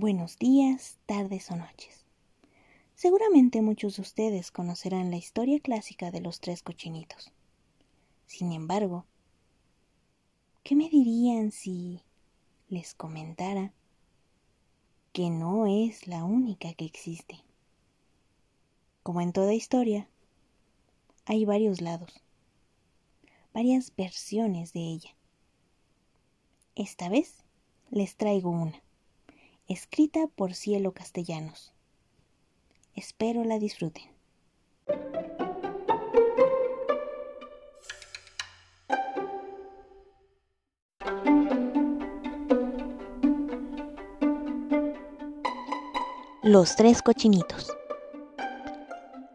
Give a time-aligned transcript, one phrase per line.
[0.00, 2.06] buenos días, tardes o noches.
[2.94, 7.30] Seguramente muchos de ustedes conocerán la historia clásica de los tres cochinitos.
[8.24, 9.04] Sin embargo,
[10.62, 12.00] ¿qué me dirían si
[12.70, 13.74] les comentara
[15.12, 17.36] que no es la única que existe?
[19.02, 20.08] Como en toda historia,
[21.26, 22.22] hay varios lados,
[23.52, 25.14] varias versiones de ella.
[26.74, 27.44] Esta vez
[27.90, 28.80] les traigo una
[29.70, 31.72] escrita por Cielo Castellanos.
[32.92, 34.02] Espero la disfruten.
[46.42, 47.72] Los tres cochinitos.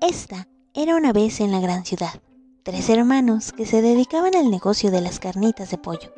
[0.02, 2.22] Esta era una vez en la gran ciudad,
[2.64, 6.14] tres hermanos que se dedicaban al negocio de las carnitas de pollo.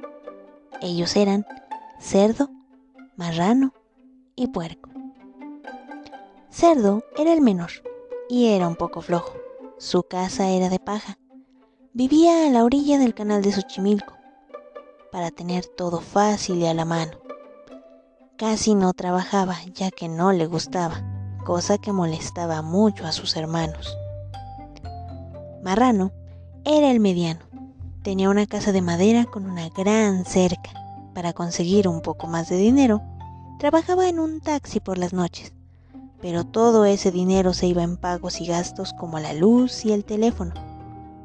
[0.82, 1.46] Ellos eran
[2.00, 2.50] cerdo,
[3.16, 3.74] marrano
[4.38, 4.90] y puerco.
[6.50, 7.72] Cerdo era el menor
[8.30, 9.34] y era un poco flojo.
[9.78, 11.18] Su casa era de paja.
[11.94, 14.14] Vivía a la orilla del canal de Xochimilco
[15.12, 17.14] para tener todo fácil y a la mano.
[18.38, 21.02] Casi no trabajaba ya que no le gustaba,
[21.44, 23.98] cosa que molestaba mucho a sus hermanos.
[25.64, 26.12] Marrano
[26.64, 27.40] era el mediano.
[28.04, 30.72] Tenía una casa de madera con una gran cerca.
[31.16, 33.02] Para conseguir un poco más de dinero,
[33.58, 35.52] Trabajaba en un taxi por las noches,
[36.22, 40.06] pero todo ese dinero se iba en pagos y gastos como la luz y el
[40.06, 40.54] teléfono,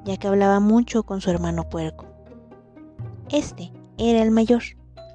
[0.07, 2.07] ya que hablaba mucho con su hermano puerco.
[3.31, 4.63] Este era el mayor,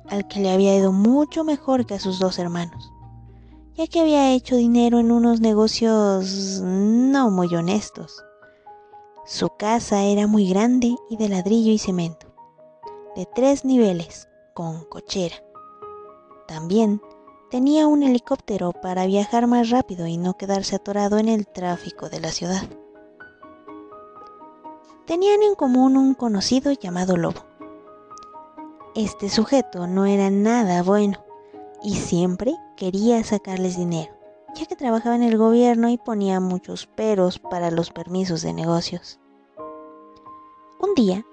[0.09, 2.93] al que le había ido mucho mejor que a sus dos hermanos,
[3.73, 8.23] ya que había hecho dinero en unos negocios no muy honestos.
[9.25, 12.27] Su casa era muy grande y de ladrillo y cemento,
[13.15, 15.35] de tres niveles, con cochera.
[16.47, 17.01] También
[17.49, 22.19] tenía un helicóptero para viajar más rápido y no quedarse atorado en el tráfico de
[22.19, 22.63] la ciudad.
[25.05, 27.45] Tenían en común un conocido llamado Lobo.
[28.95, 31.23] Este sujeto no era nada bueno
[31.81, 34.11] y siempre quería sacarles dinero,
[34.55, 39.19] ya que trabajaba en el gobierno y ponía muchos peros para los permisos de negocios.
[40.79, 41.25] Un día,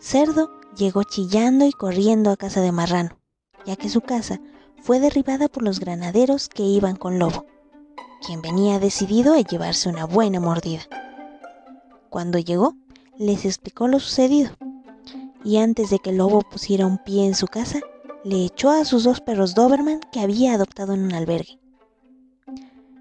[0.00, 3.18] Cerdo llegó chillando y corriendo a casa de Marrano,
[3.64, 4.40] ya que su casa
[4.82, 7.46] fue derribada por los granaderos que iban con Lobo,
[8.26, 10.82] quien venía decidido a llevarse una buena mordida.
[12.08, 12.74] Cuando llegó,
[13.18, 14.50] les explicó lo sucedido,
[15.44, 17.80] y antes de que Lobo pusiera un pie en su casa,
[18.24, 21.58] le echó a sus dos perros Doberman que había adoptado en un albergue.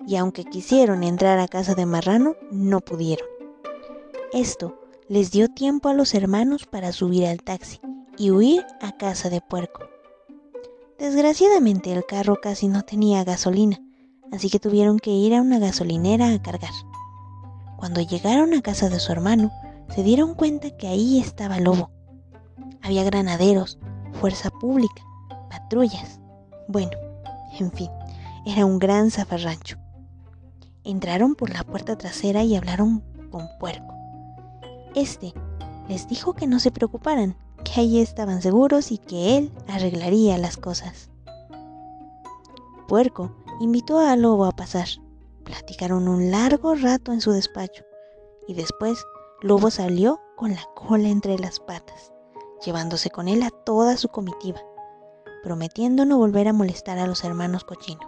[0.07, 3.27] Y aunque quisieron entrar a casa de Marrano, no pudieron.
[4.31, 7.79] Esto les dio tiempo a los hermanos para subir al taxi
[8.17, 9.89] y huir a casa de Puerco.
[10.99, 13.79] Desgraciadamente el carro casi no tenía gasolina,
[14.33, 16.73] así que tuvieron que ir a una gasolinera a cargar.
[17.77, 19.49] Cuando llegaron a casa de su hermano,
[19.95, 21.89] se dieron cuenta que ahí estaba Lobo.
[22.81, 23.79] Había granaderos,
[24.19, 25.01] fuerza pública,
[25.49, 26.19] patrullas.
[26.67, 26.91] Bueno,
[27.57, 27.89] en fin,
[28.45, 29.77] era un gran zafarrancho.
[30.83, 33.95] Entraron por la puerta trasera y hablaron con Puerco.
[34.95, 35.33] Este
[35.87, 40.57] les dijo que no se preocuparan, que ahí estaban seguros y que él arreglaría las
[40.57, 41.09] cosas.
[42.87, 44.87] Puerco invitó a Lobo a pasar.
[45.43, 47.83] Platicaron un largo rato en su despacho
[48.47, 49.03] y después
[49.41, 52.11] Lobo salió con la cola entre las patas,
[52.63, 54.61] llevándose con él a toda su comitiva,
[55.43, 58.01] prometiendo no volver a molestar a los hermanos Cochino.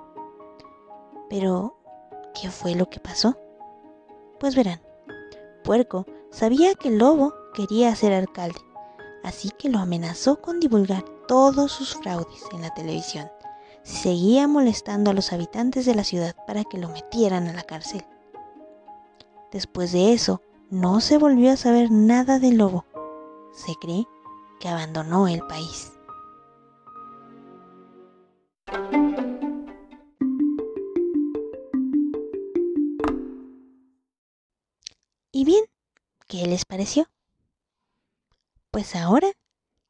[1.29, 1.77] Pero,
[2.39, 3.37] ¿qué fue lo que pasó?
[4.39, 4.81] Pues verán,
[5.63, 8.59] Puerco sabía que Lobo quería ser alcalde
[9.23, 13.29] así que lo amenazó con divulgar todos sus fraudes en la televisión
[13.83, 17.63] si seguía molestando a los habitantes de la ciudad para que lo metieran a la
[17.63, 18.05] cárcel.
[19.51, 22.85] Después de eso, no se volvió a saber nada del lobo.
[23.53, 24.05] Se cree
[24.59, 25.91] que abandonó el país.
[35.33, 35.65] ¿Y bien?
[36.27, 37.07] ¿Qué les pareció?
[38.71, 39.29] Pues ahora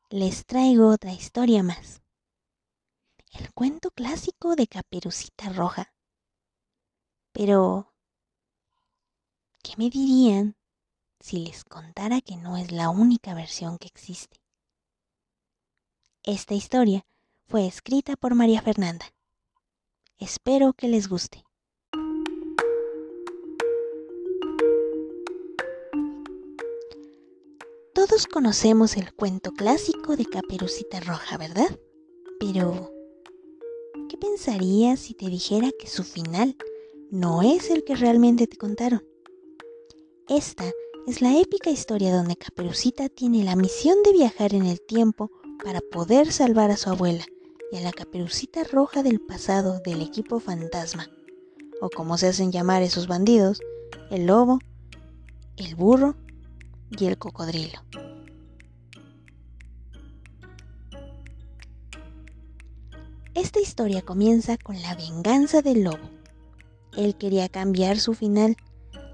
[0.10, 2.02] les traigo otra historia más.
[3.32, 5.94] El cuento clásico de Caperucita Roja.
[7.32, 7.94] Pero,
[9.62, 10.56] ¿qué me dirían
[11.20, 14.42] si les contara que no es la única versión que existe?
[16.24, 17.06] Esta historia
[17.46, 19.06] fue escrita por María Fernanda.
[20.18, 21.46] Espero que les guste.
[28.08, 31.70] Todos conocemos el cuento clásico de Caperucita Roja, ¿verdad?
[32.40, 32.92] Pero,
[34.10, 36.58] ¿qué pensarías si te dijera que su final
[37.12, 39.06] no es el que realmente te contaron?
[40.28, 40.64] Esta
[41.06, 45.30] es la épica historia donde Caperucita tiene la misión de viajar en el tiempo
[45.64, 47.24] para poder salvar a su abuela
[47.72, 51.08] y a la Caperucita Roja del pasado del equipo fantasma,
[51.82, 53.62] o como se hacen llamar esos bandidos,
[54.10, 54.58] el lobo,
[55.56, 56.16] el burro
[57.00, 57.80] y el cocodrilo.
[63.34, 66.10] Esta historia comienza con la venganza del lobo.
[66.98, 68.58] Él quería cambiar su final,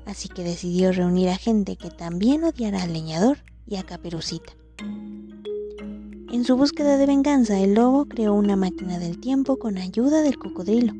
[0.05, 3.37] así que decidió reunir a gente que también odiara al leñador
[3.67, 4.53] y a Caperucita.
[4.79, 10.37] En su búsqueda de venganza, el lobo creó una máquina del tiempo con ayuda del
[10.37, 10.93] cocodrilo,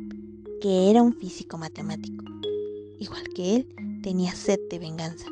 [0.62, 2.24] que era un físico matemático.
[3.00, 5.26] Igual que él, tenía sed de venganza.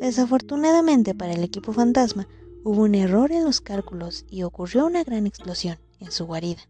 [0.00, 2.28] Desafortunadamente para el equipo fantasma,
[2.64, 6.60] hubo un error en los cálculos y ocurrió una gran explosión en su guarida.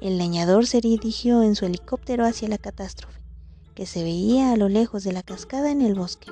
[0.00, 3.20] El leñador se dirigió en su helicóptero hacia la catástrofe,
[3.74, 6.30] que se veía a lo lejos de la cascada en el bosque.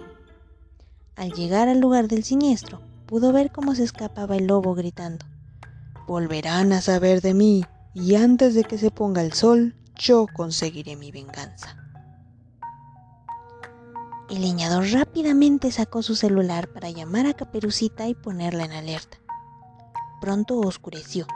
[1.15, 5.25] Al llegar al lugar del siniestro, pudo ver cómo se escapaba el lobo gritando,
[6.07, 10.95] Volverán a saber de mí, y antes de que se ponga el sol, yo conseguiré
[10.95, 11.86] mi venganza.
[14.29, 19.19] El leñador rápidamente sacó su celular para llamar a Caperucita y ponerla en alerta.
[20.21, 21.29] Pronto oscureció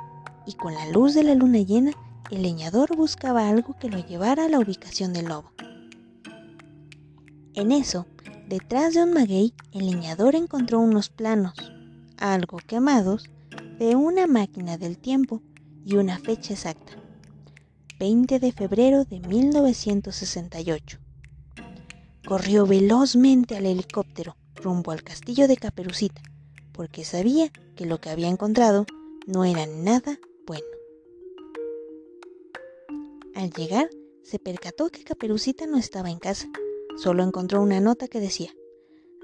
[0.44, 1.92] y con la luz de la luna llena,
[2.32, 5.52] el leñador buscaba algo que lo llevara a la ubicación del lobo.
[7.54, 8.06] En eso,
[8.48, 11.54] detrás de un maguey, el leñador encontró unos planos,
[12.18, 13.30] algo quemados,
[13.78, 15.42] de una máquina del tiempo
[15.84, 16.94] y una fecha exacta,
[18.00, 20.98] 20 de febrero de 1968.
[22.30, 26.22] Corrió velozmente al helicóptero rumbo al castillo de Caperucita,
[26.72, 28.86] porque sabía que lo que había encontrado
[29.26, 30.16] no era nada
[30.46, 30.64] bueno.
[33.34, 33.90] Al llegar,
[34.22, 36.48] se percató que Caperucita no estaba en casa.
[36.98, 38.54] Solo encontró una nota que decía,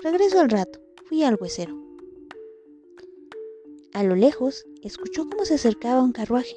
[0.03, 1.81] regreso al rato, fui al huesero.
[3.93, 6.57] A lo lejos, escuchó cómo se acercaba un carruaje.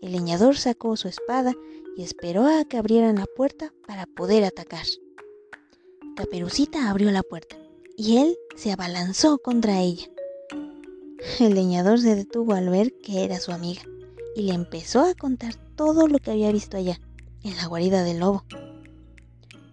[0.00, 1.52] El leñador sacó su espada
[1.98, 4.86] y esperó a que abrieran la puerta para poder atacar.
[6.14, 7.56] Caperucita abrió la puerta
[7.96, 10.08] y él se abalanzó contra ella.
[11.40, 13.82] El leñador se detuvo al ver que era su amiga
[14.36, 17.00] y le empezó a contar todo lo que había visto allá,
[17.42, 18.44] en la guarida del lobo.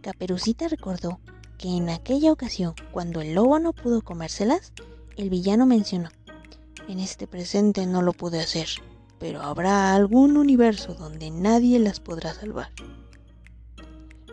[0.01, 1.19] Caperucita recordó
[1.57, 4.71] que en aquella ocasión, cuando el lobo no pudo comérselas,
[5.18, 6.09] el villano mencionó,
[6.88, 8.69] en este presente no lo pude hacer,
[9.19, 12.71] pero habrá algún universo donde nadie las podrá salvar.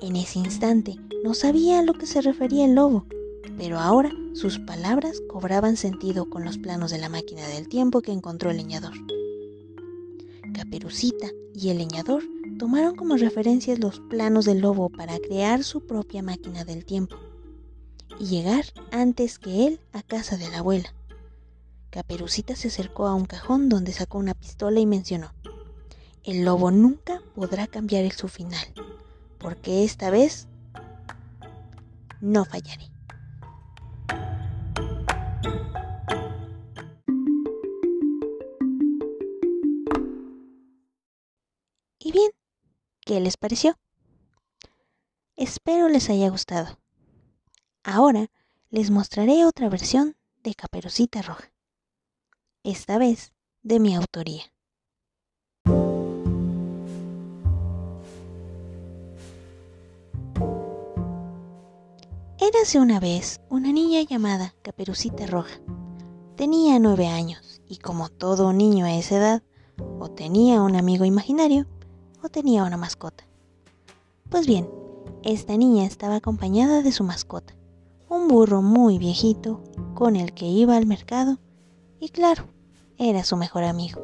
[0.02, 3.06] En ese instante no sabía a lo que se refería el lobo,
[3.56, 8.12] pero ahora sus palabras cobraban sentido con los planos de la máquina del tiempo que
[8.12, 8.92] encontró el leñador.
[10.52, 12.22] Caperucita y el leñador
[12.58, 17.16] tomaron como referencias los planos del lobo para crear su propia máquina del tiempo
[18.20, 20.92] y llegar antes que él a casa de la abuela.
[21.90, 25.32] Caperucita se acercó a un cajón donde sacó una pistola y mencionó,
[26.24, 28.66] el lobo nunca podrá cambiar su final,
[29.46, 30.48] porque esta vez
[32.20, 32.90] no fallaré.
[42.00, 42.32] Y bien,
[43.04, 43.78] ¿qué les pareció?
[45.36, 46.80] Espero les haya gustado.
[47.84, 48.32] Ahora
[48.70, 51.52] les mostraré otra versión de Caperucita Roja.
[52.64, 53.32] Esta vez
[53.62, 54.55] de mi autoría.
[62.46, 65.60] Érase una vez una niña llamada Caperucita Roja.
[66.36, 69.42] Tenía nueve años y como todo niño a esa edad,
[69.98, 71.66] o tenía un amigo imaginario
[72.28, 73.24] tenía una mascota.
[74.30, 74.68] Pues bien,
[75.22, 77.54] esta niña estaba acompañada de su mascota,
[78.08, 79.62] un burro muy viejito
[79.94, 81.38] con el que iba al mercado
[82.00, 82.44] y claro,
[82.98, 84.00] era su mejor amigo.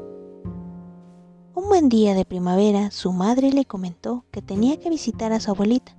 [1.55, 5.51] Un buen día de primavera, su madre le comentó que tenía que visitar a su
[5.51, 5.97] abuelita.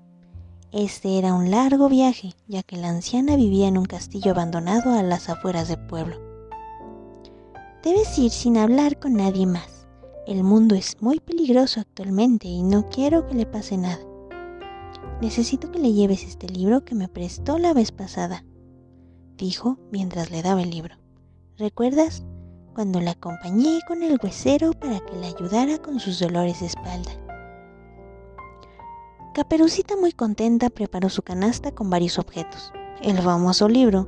[0.74, 5.03] Este era un largo viaje, ya que la anciana vivía en un castillo abandonado a
[5.03, 6.15] las afueras del pueblo.
[7.84, 9.88] Debes ir sin hablar con nadie más.
[10.25, 14.00] El mundo es muy peligroso actualmente y no quiero que le pase nada.
[15.22, 18.44] Necesito que le lleves este libro que me prestó la vez pasada,
[19.38, 20.96] dijo mientras le daba el libro.
[21.56, 22.24] ¿Recuerdas
[22.74, 27.12] cuando la acompañé con el huesero para que le ayudara con sus dolores de espalda?
[29.34, 32.72] Caperucita muy contenta preparó su canasta con varios objetos,
[33.02, 34.08] el famoso libro,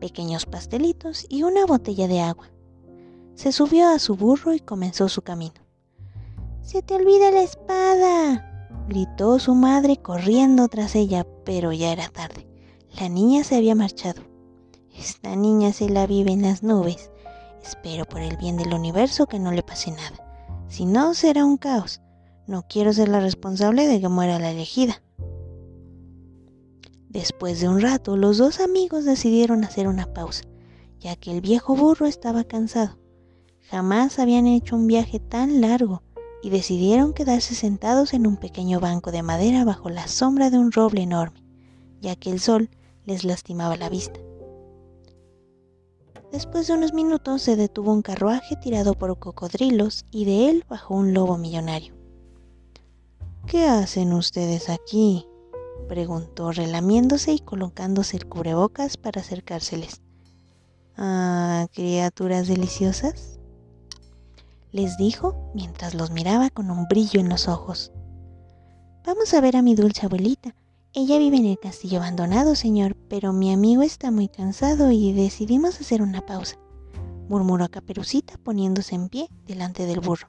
[0.00, 2.48] pequeños pastelitos y una botella de agua
[3.36, 5.60] se subió a su burro y comenzó su camino.
[6.62, 12.48] Se te olvida la espada, gritó su madre corriendo tras ella, pero ya era tarde.
[12.98, 14.22] La niña se había marchado.
[14.96, 17.10] Esta niña se la vive en las nubes.
[17.62, 20.64] Espero por el bien del universo que no le pase nada.
[20.68, 22.00] Si no, será un caos.
[22.46, 25.02] No quiero ser la responsable de que muera la elegida.
[27.08, 30.44] Después de un rato, los dos amigos decidieron hacer una pausa,
[31.00, 32.98] ya que el viejo burro estaba cansado.
[33.62, 36.04] Jamás habían hecho un viaje tan largo
[36.40, 40.70] y decidieron quedarse sentados en un pequeño banco de madera bajo la sombra de un
[40.70, 41.42] roble enorme,
[42.00, 42.70] ya que el sol
[43.04, 44.20] les lastimaba la vista.
[46.30, 50.94] Después de unos minutos se detuvo un carruaje tirado por cocodrilos y de él bajó
[50.94, 51.95] un lobo millonario.
[53.46, 55.24] ¿Qué hacen ustedes aquí?
[55.88, 60.02] preguntó relamiéndose y colocándose el cubrebocas para acercárseles.
[60.96, 63.38] Ah, criaturas deliciosas,
[64.72, 67.92] les dijo mientras los miraba con un brillo en los ojos.
[69.04, 70.56] Vamos a ver a mi dulce abuelita.
[70.92, 75.80] Ella vive en el castillo abandonado, señor, pero mi amigo está muy cansado y decidimos
[75.80, 76.56] hacer una pausa,
[77.28, 80.28] murmuró Caperucita poniéndose en pie delante del burro.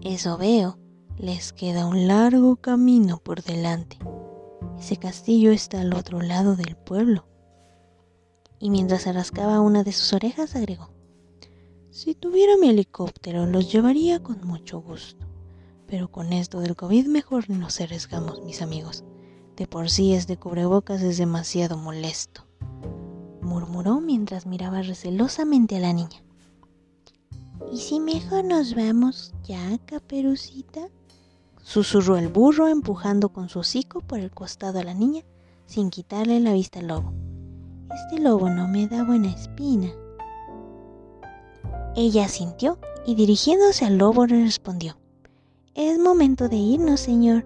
[0.00, 0.78] Eso veo,
[1.22, 3.96] les queda un largo camino por delante.
[4.76, 7.26] Ese castillo está al otro lado del pueblo.
[8.58, 10.90] Y mientras se rascaba una de sus orejas agregó,
[11.90, 15.24] si tuviera mi helicóptero los llevaría con mucho gusto.
[15.86, 19.04] Pero con esto del COVID mejor no nos arriesgamos, mis amigos.
[19.56, 22.48] De por sí este cubrebocas es demasiado molesto.
[23.42, 26.24] Murmuró mientras miraba recelosamente a la niña.
[27.70, 30.88] ¿Y si mejor nos vamos ya, caperucita?
[31.62, 35.22] Susurró el burro empujando con su hocico por el costado a la niña
[35.66, 37.12] sin quitarle la vista al lobo.
[37.94, 39.90] Este lobo no me da buena espina.
[41.94, 44.96] Ella asintió y dirigiéndose al lobo le respondió,
[45.74, 47.44] Es momento de irnos, señor.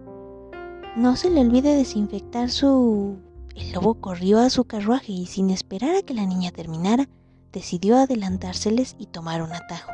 [0.96, 3.18] No se le olvide desinfectar su...
[3.54, 7.08] El lobo corrió a su carruaje y sin esperar a que la niña terminara,
[7.52, 9.90] decidió adelantárseles y tomar un atajo.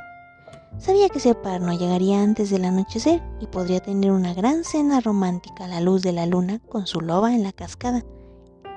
[0.79, 5.01] Sabía que ese par no llegaría antes del anochecer y podría tener una gran cena
[5.01, 8.05] romántica a la luz de la luna con su loba en la cascada,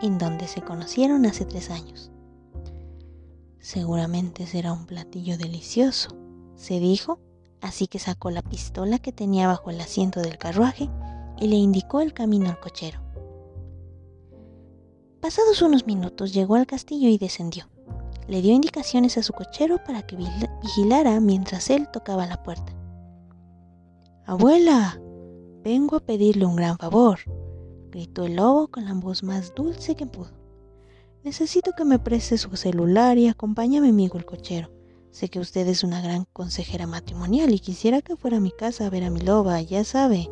[0.02, 2.12] en donde se conocieron hace tres años.
[3.60, 6.10] Seguramente será un platillo delicioso,
[6.56, 7.20] se dijo,
[7.62, 10.90] así que sacó la pistola que tenía bajo el asiento del carruaje
[11.40, 13.00] y le indicó el camino al cochero.
[15.22, 17.68] Pasados unos minutos llegó al castillo y descendió
[18.28, 20.18] le dio indicaciones a su cochero para que
[20.62, 22.74] vigilara mientras él tocaba la puerta.
[24.26, 25.00] Abuela,
[25.64, 27.20] vengo a pedirle un gran favor,
[27.92, 30.32] gritó el lobo con la voz más dulce que pudo.
[31.24, 34.72] Necesito que me preste su celular y acompañe a mi amigo el cochero.
[35.12, 38.86] Sé que usted es una gran consejera matrimonial y quisiera que fuera a mi casa
[38.86, 40.30] a ver a mi loba, ya sabe,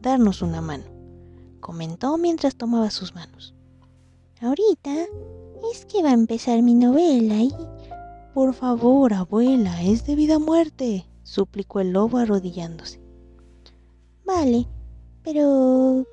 [0.00, 0.84] darnos una mano,
[1.60, 3.54] comentó mientras tomaba sus manos.
[4.40, 5.06] Ahorita,
[5.72, 7.52] es que va a empezar mi novela y...
[8.34, 13.00] Por favor, abuela, es de vida a muerte, suplicó el lobo arrodillándose.
[14.24, 14.66] Vale,
[15.22, 16.06] pero...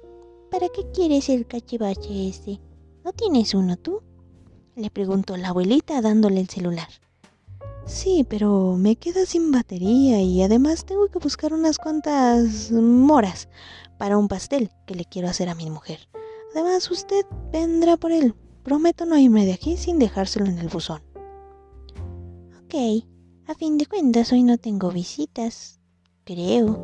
[0.51, 2.59] ¿Para qué quieres el cachivache este?
[3.05, 4.01] ¿No tienes uno tú?
[4.75, 6.87] Le preguntó la abuelita dándole el celular.
[7.85, 13.47] Sí, pero me queda sin batería y además tengo que buscar unas cuantas moras
[13.97, 15.99] para un pastel que le quiero hacer a mi mujer.
[16.53, 18.35] Además, usted vendrá por él,
[18.69, 21.01] Prometo no irme de aquí sin dejárselo en el buzón.
[22.63, 23.03] Ok,
[23.47, 25.79] a fin de cuentas hoy no tengo visitas,
[26.23, 26.77] creo.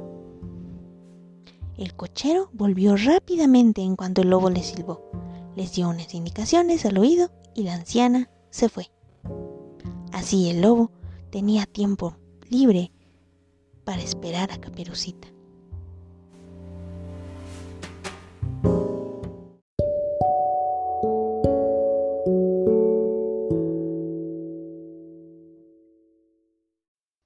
[1.78, 5.12] El cochero volvió rápidamente en cuanto el lobo le silbó.
[5.56, 8.90] Les dio unas indicaciones al oído y la anciana se fue.
[10.12, 10.90] Así el lobo
[11.30, 12.18] tenía tiempo
[12.50, 12.92] libre
[13.84, 15.35] para esperar a Caperucita.